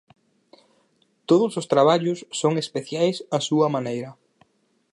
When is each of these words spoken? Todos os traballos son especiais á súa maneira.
Todos 1.29 1.51
os 1.59 1.69
traballos 1.73 2.19
son 2.39 2.53
especiais 2.63 3.17
á 3.35 3.37
súa 3.49 3.67
maneira. 3.75 4.11